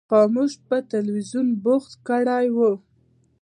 خاموش 0.09 0.53
په 0.67 0.77
تلویزیون 0.91 1.47
بوخت 1.63 1.91
کړی 2.07 2.45
و. 2.55 2.57